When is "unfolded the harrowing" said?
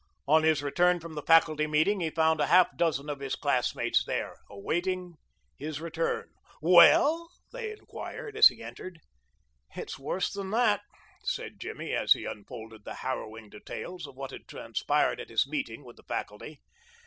12.25-13.51